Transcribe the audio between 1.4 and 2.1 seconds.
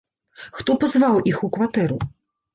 у кватэру?